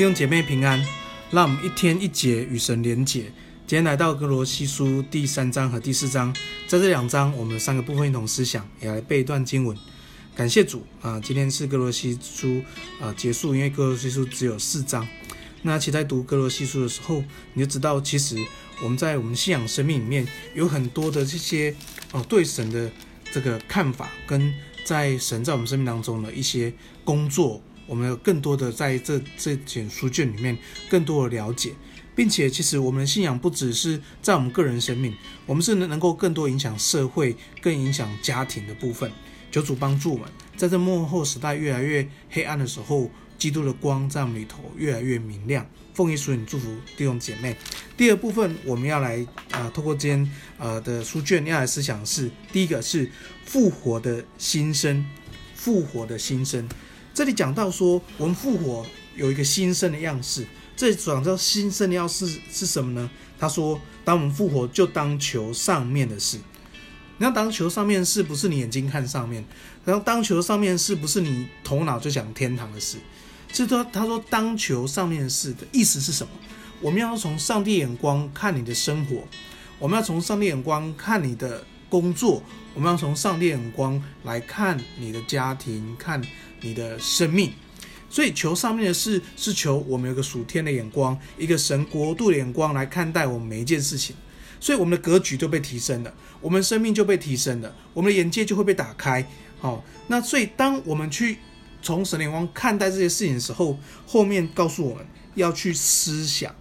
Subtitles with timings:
[0.00, 0.82] 弟兄姐妹平安，
[1.30, 3.24] 让我们一天一节与神连结。
[3.66, 6.34] 今天来到歌罗西书第三章和第四章，
[6.66, 9.76] 在这两章，我们三个部分一同思想，也来背一段经文。
[10.34, 11.20] 感谢主啊！
[11.20, 12.62] 今天是歌罗西书
[12.98, 15.06] 啊结束，因为歌罗西书只有四章。
[15.60, 18.38] 那其在读歌罗西书的时候，你就知道，其实
[18.82, 21.76] 我们在我们信仰生命里面有很多的这些
[22.12, 22.90] 哦、对神的
[23.30, 24.50] 这个看法，跟
[24.82, 26.72] 在神在我们生命当中的一些
[27.04, 27.62] 工作。
[27.90, 30.56] 我们有更多的在这这卷书卷里面
[30.88, 31.72] 更多的了解，
[32.14, 35.12] 并且其实我们的信仰不只是在我们个人生命，
[35.44, 39.10] 我们是能能够更多影响社会、更影响家庭的部分。
[39.50, 45.68] 求主帮助我们，在这幕后时代越来越黑暗的时候，基督的光在我们里头越来越明亮。
[45.92, 47.56] 奉耶稣名祝福弟兄姐妹。
[47.96, 53.10] 第二部分我们要来啊、呃，透过今天呃的书卷要来思想是第一个是
[53.44, 55.04] 复活的新生，
[55.56, 56.68] 复活的新生。
[57.12, 60.46] 这里讲到说，我们复活有一个新生的样式。
[60.76, 63.10] 这里讲到新生的样式是什么呢？
[63.38, 66.38] 他说，当我们复活，就当求上面的事。
[67.18, 69.42] 你要当求上面的事，不是你眼睛看上面；
[69.84, 72.96] 然后当求上面的事，不是你头脑就想天堂的事。
[73.52, 76.32] 是说，他说当求上面的事的意思是什么？
[76.80, 79.24] 我们要从上帝眼光看你的生活，
[79.78, 86.22] 我们要从上帝眼光看你的工作，我们要从上帝眼光来看你的家庭，看。
[86.60, 87.52] 你的生命，
[88.08, 94.14] 所以求上面的事是求我们有个属天的眼光，一个神国度的眼光来看待我们每一件事情，
[94.58, 99.26] 所以我们的格局就被提升了，我们生命就被提升了，我们的眼界就会被打开。
[99.58, 101.38] 好，那所以当我们去
[101.82, 106.54] 从神的眼光看待这些事情的时候，后面告诉我们要去思想，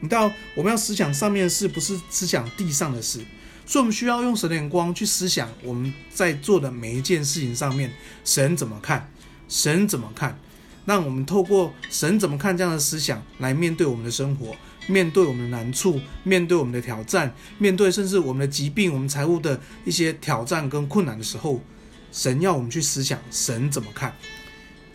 [0.00, 3.20] 你到我们要思想上面的事，不是思想地上的事。
[3.68, 7.92] 所以，我们需要用神的眼光去思想我们在做的每一件事情上面，
[8.24, 9.10] 神怎么看？
[9.48, 10.38] 神怎么看？
[10.84, 14.54] 让我们透过神怎么看这样的思想来面对我们的生活，
[14.86, 21.60] 面对我们的难处，面对我们的挑战，面对甚至我们的疾病、我们财务的一些挑战跟困难的时候，
[22.12, 24.14] 神要我们去思想神怎么看。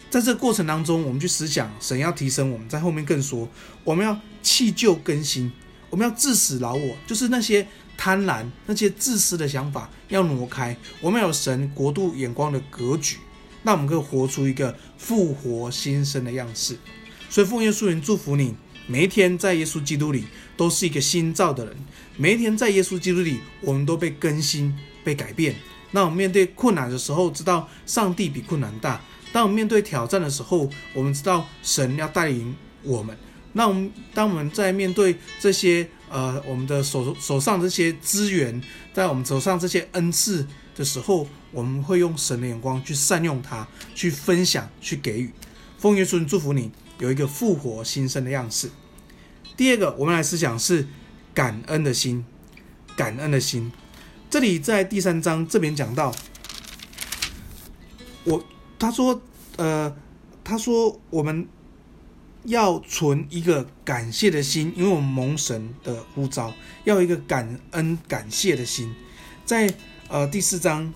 [0.09, 2.69] 在这个过程当中，我们去思想神要提升我们。
[2.69, 3.49] 在后面更说，
[3.83, 5.51] 我们要弃旧更新，
[5.89, 7.67] 我们要致死老我，就是那些
[7.97, 10.75] 贪婪、那些自私的想法要挪开。
[11.01, 13.17] 我们要有神国度眼光的格局。
[13.63, 16.77] 那我们可以活出一个复活新生的样式，
[17.29, 18.55] 所以奉耶稣名祝福你，
[18.87, 20.25] 每一天在耶稣基督里
[20.57, 21.75] 都是一个新造的人。
[22.17, 25.55] 每一天在耶稣基督里，我们都被更新、被改变。
[25.91, 28.99] 那我们面对困难的时候，知道上帝比困难大；
[29.33, 33.17] 当我们面对挑战的时候，我们知道神要带领我们。
[33.53, 38.61] 那我们当我们在面对这些呃我们的手手上这些资源，
[38.93, 40.47] 在我们手上这些恩赐
[40.81, 45.31] 的时候，我们会用神的眼光去善用它，去分享，去给予。
[45.77, 48.71] 奉耶稣祝福你有一个复活新生的样式。
[49.55, 50.87] 第二个，我们来思想是
[51.35, 52.25] 感恩的心，
[52.95, 53.71] 感恩的心。
[54.27, 56.11] 这里在第三章这边讲到，
[58.23, 58.43] 我
[58.79, 59.21] 他说，
[59.57, 59.95] 呃，
[60.43, 61.47] 他说我们
[62.45, 66.51] 要存一个感谢的心，因为我们蒙神的呼召，
[66.85, 68.95] 要一个感恩感谢的心，
[69.45, 69.71] 在
[70.11, 70.93] 呃第四章。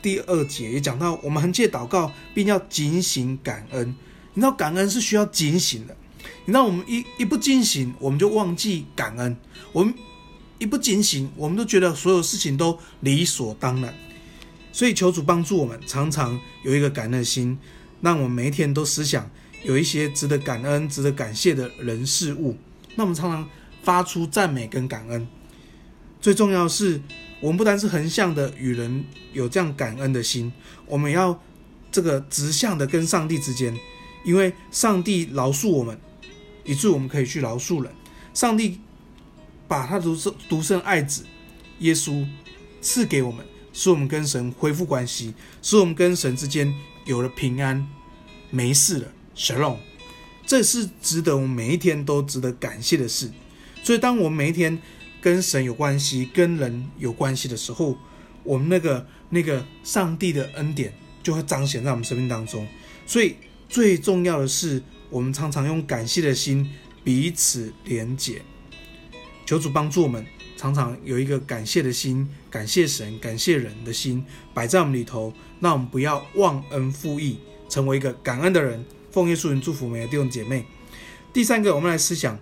[0.00, 3.94] 第二节也讲到，我们恒切祷告，并要警醒感恩。
[4.34, 5.96] 你知道感恩是需要警醒的。
[6.44, 9.36] 你知道我们一一不警醒，我们就忘记感恩。
[9.72, 9.92] 我们
[10.58, 13.92] 一不警醒，我们都觉得所有事情都理所当然。
[14.72, 17.58] 所以求主帮助我们，常常有一个感恩心，
[18.00, 19.28] 让我们每一天都思想
[19.64, 22.56] 有一些值得感恩、值得感谢的人事物。
[22.94, 23.48] 那我们常常
[23.82, 25.26] 发出赞美跟感恩。
[26.22, 27.02] 最重要的是。
[27.40, 30.52] 我们不单是横向的与人有这样感恩的心，
[30.86, 31.42] 我们要
[31.90, 33.76] 这个直向的跟上帝之间，
[34.24, 35.98] 因为上帝饶恕我们，
[36.64, 37.92] 以致我们可以去饶恕人。
[38.32, 38.78] 上帝
[39.66, 41.24] 把他独生独生爱子
[41.80, 42.24] 耶稣
[42.80, 46.72] 赐给我们，使我们跟神恢复关系，使我们跟神之间
[47.06, 47.84] 有了平安，
[48.50, 49.78] 没事了，Shalom。
[50.46, 53.32] 这是值得我们每一天都值得感谢的事。
[53.82, 54.80] 所以，当我们每一天，
[55.22, 57.96] 跟神有关系、跟人有关系的时候，
[58.42, 60.92] 我们那个那个上帝的恩典
[61.22, 62.66] 就会彰显在我们生命当中。
[63.06, 63.36] 所以
[63.68, 66.68] 最重要的是，我们常常用感谢的心
[67.04, 68.42] 彼此连结。
[69.46, 70.26] 求主帮助我们，
[70.56, 75.32] 常常有一个感谢的心，感谢神、感谢人的心摆在我们里头。
[75.60, 77.38] 让我们不要忘恩负义，
[77.68, 78.84] 成为一个感恩的人。
[79.12, 80.64] 奉耶稣名祝福每个弟兄姐妹。
[81.32, 82.36] 第三个，我们来思想，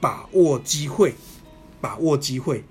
[0.00, 1.14] 把握机会。
[1.84, 2.64] 把握机会，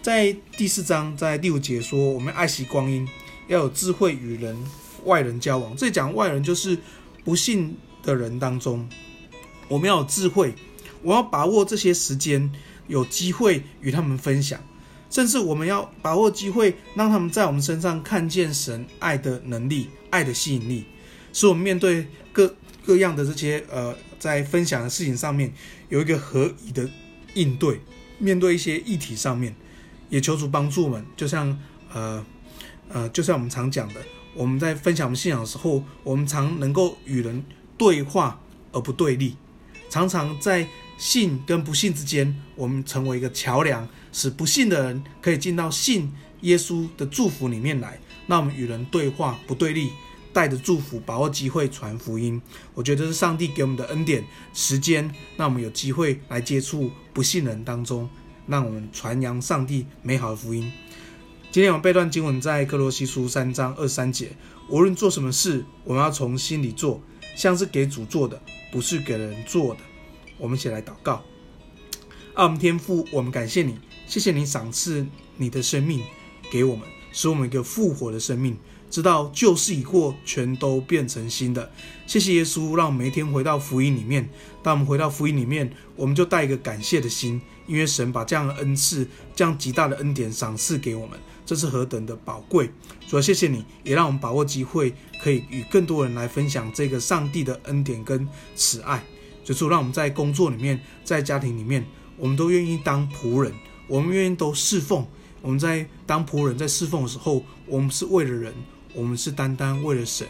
[0.00, 3.06] 在第四章，在第五节说，我们爱惜光阴，
[3.46, 4.56] 要有智慧与人
[5.04, 5.76] 外人交往。
[5.76, 6.78] 这讲外人就是
[7.22, 8.88] 不信的人当中，
[9.68, 10.54] 我们要有智慧，
[11.02, 12.50] 我要把握这些时间，
[12.86, 14.58] 有机会与他们分享，
[15.10, 20.86] 甚至我们要把握机会，让他们在我们身上看见神爱的能力、爱的吸引力，
[21.34, 25.52] 使我们面对各各样的这些呃，在分享的事情上面
[25.90, 26.88] 有一个合宜的
[27.34, 27.78] 应对，
[28.18, 29.54] 面对一些议题上面，
[30.08, 31.58] 也求主帮助我们，就像
[31.92, 32.24] 呃
[32.88, 34.00] 呃，就像我们常讲的，
[34.34, 37.44] 我们在分享我们信仰的时候，我们常能够与人
[37.76, 38.40] 对话
[38.72, 39.36] 而不对立。
[39.90, 40.66] 常常在
[40.98, 47.98] 信跟不信之间，我们成为一个桥梁，使不信的人可以进到信耶稣的祝福里面来。
[48.26, 49.90] 那我们与人对话不对立，
[50.34, 52.42] 带着祝福，把握机会传福音。
[52.74, 54.22] 我觉得是上帝给我们的恩典。
[54.52, 58.10] 时间，让我们有机会来接触不信人当中，
[58.48, 60.70] 让我们传扬上帝美好的福音。
[61.52, 64.32] 今天我们背段经文在克罗西书三章二三节。
[64.68, 67.00] 无论做什么事，我们要从心里做，
[67.36, 68.42] 像是给主做的。
[68.72, 69.80] 不是给人做的。
[70.36, 71.22] 我们一起来祷告。
[72.34, 73.78] 爱我们天父，我们感谢你，
[74.08, 75.06] 谢谢你赏赐
[75.36, 76.02] 你的生命
[76.50, 78.58] 给我们，使我们一个复活的生命，
[78.94, 81.68] 知道旧事已过，全都变成新的。
[82.06, 84.30] 谢谢耶稣，让我们每天回到福音里面。
[84.62, 89.04] 当我们回到福音里面，我们就带一个感谢的心，因为神把这样的恩赐、
[89.34, 92.70] 这样极大的恩典赏赐给我们，这是何等的宝贵。
[93.08, 94.94] 主要谢谢你，也让我们把握机会。
[95.20, 99.04] 可以与更多人来分享这个上帝的恩典跟慈爱，
[99.42, 101.84] 就是让我们在工作里面，在家庭里面，
[102.16, 103.52] 我们都愿意当仆人，
[103.88, 105.04] 我们愿意都侍奉。
[105.42, 108.54] 我们在当仆人，在侍奉的时候，我们是为了人，
[108.94, 110.26] 我们是单单为了神。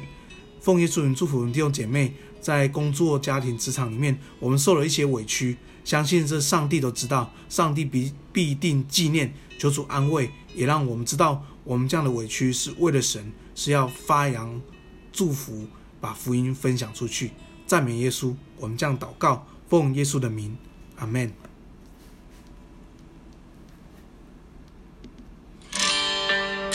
[0.61, 14.61] 奉耶稣名祝福我们弟兄姐妹，在工作、家庭、职场里面，我们受了一些委屈，相信这上帝都知道，上帝必必定纪念，求主安慰，也让我们知道，我们这样的委屈是为了神，是要发扬。
[15.13, 15.69] 祝福，
[16.01, 17.31] 把福音分享出去，
[17.67, 18.35] 赞美耶稣。
[18.57, 20.57] 我们这样祷告，奉耶稣的名，
[20.97, 21.44] 阿门。